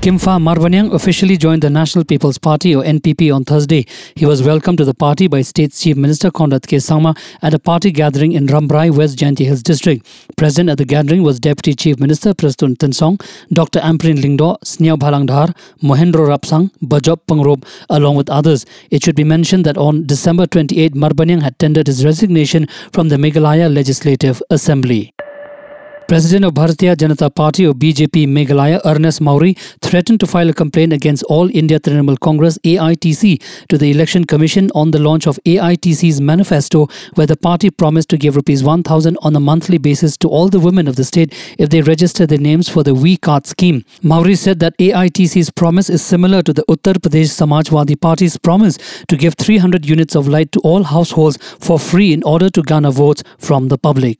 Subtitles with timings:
[0.00, 3.84] Kimfa Marbaniang officially joined the National People's Party or NPP on Thursday.
[4.14, 6.78] He was welcomed to the party by State Chief Minister Conrad K.
[6.78, 10.06] Sangma at a party gathering in Rambrai, West Jaintia Hills District.
[10.38, 13.20] Present at the gathering was Deputy Chief Minister Prestone Tynsong,
[13.52, 13.80] Dr.
[13.80, 18.64] Ampareen Lyngdoh, Snyao Bhalangdhar, Mohendro Rapsang, Bajop Pangrob, along with others.
[18.90, 23.16] It should be mentioned that on December 28, Marvanyang had tendered his resignation from the
[23.16, 25.12] Meghalaya Legislative Assembly.
[26.10, 30.92] President of Bharatiya Janata Party or BJP Meghalaya Ernest Mawrie threatened to file a complaint
[30.92, 36.20] against All India Trinamool Congress AITC to the Election Commission on the launch of AITC's
[36.20, 40.48] manifesto where the party promised to give rupees 1000 on a monthly basis to all
[40.48, 43.84] the women of the state if they register their names for the We Card scheme.
[44.02, 49.16] Maury said that AITC's promise is similar to the Uttar Pradesh Samajwadi Party's promise to
[49.16, 53.22] give 300 units of light to all households for free in order to garner votes
[53.38, 54.18] from the public.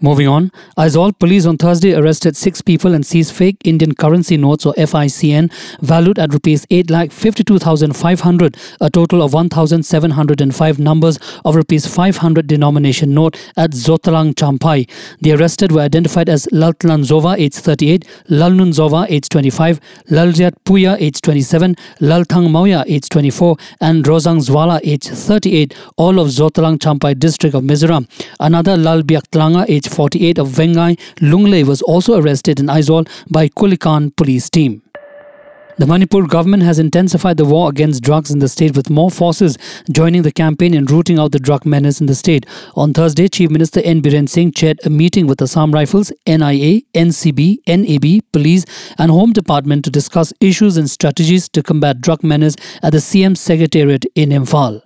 [0.00, 4.64] Moving on, Aizawl police on Thursday arrested six people and seized fake Indian currency notes
[4.64, 13.12] or FICN valued at rupees 8,52,500, a total of 1,705 numbers of rupees 500 denomination
[13.12, 14.88] note at Zotalang Champhai.
[15.20, 20.96] The arrested were identified as Laltlan Zova, age 38, Lalnun Zova, age 25, Laljat Puya,
[21.00, 27.18] age 27, Lalthang Mauya, age 24, and Rosang Zwala, age 38, all of Zotalang Champhai
[27.18, 28.06] district of Mizoram.
[28.38, 34.14] Another Lal Biaktlanga, age 48 of Vengai, Lunglei was also arrested in Aizawl by Kulikawn
[34.16, 34.82] police team.
[35.78, 39.56] The Manipur government has intensified the war against drugs in the state with more forces
[39.92, 42.46] joining the campaign in rooting out the drug menace in the state.
[42.74, 44.02] On Thursday, Chief Minister N.
[44.02, 48.64] Biren Singh chaired a meeting with Assam Rifles, NIA, NCB, NAB, Police,
[48.98, 53.36] and Home Department to discuss issues and strategies to combat drug menace at the CM
[53.36, 54.82] Secretariat in Imphal.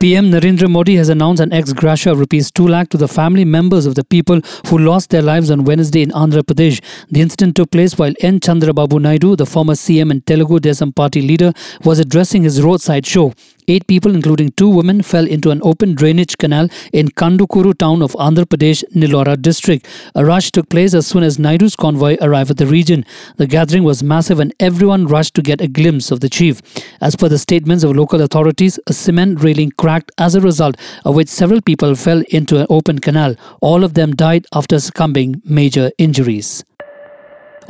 [0.00, 3.44] PM Narendra Modi has announced an ex gratia of rupees 2 lakh to the family
[3.44, 6.80] members of the people who lost their lives on Wednesday in Andhra Pradesh.
[7.10, 8.38] The incident took place while N.
[8.38, 13.32] Chandrababu Naidu, the former CM and Telugu Desam party leader, was addressing his roadside show.
[13.70, 18.12] Eight people, including two women, fell into an open drainage canal in Kandukuru town of
[18.12, 19.86] Andhra Pradesh, Nellore district.
[20.14, 23.04] A rush took place as soon as Naidu's convoy arrived at the region.
[23.36, 26.62] The gathering was massive and everyone rushed to get a glimpse of the chief.
[27.02, 31.14] As per the statements of local authorities, a cement railing cracked as a result of
[31.14, 33.36] which several people fell into an open canal.
[33.60, 36.64] All of them died after succumbing major injuries.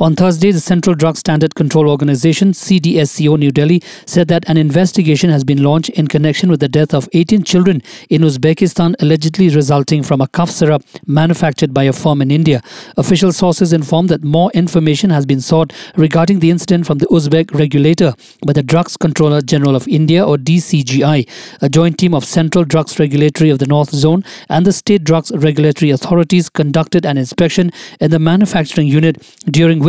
[0.01, 5.29] On Thursday, the Central Drug Standard Control Organization, CDSCO New Delhi, said that an investigation
[5.29, 10.01] has been launched in connection with the death of 18 children in Uzbekistan, allegedly resulting
[10.01, 12.61] from a cough syrup manufactured by a firm in India.
[12.95, 17.53] Official sources informed that more information has been sought regarding the incident from the Uzbek
[17.53, 18.13] regulator
[18.47, 21.27] by the Drugs Controller General of India, or DCGI,
[21.61, 25.29] a joint team of Central Drugs Regulatory of the North Zone and the State Drugs
[25.35, 29.17] Regulatory Authorities conducted an inspection in the manufacturing unit
[29.51, 29.88] during which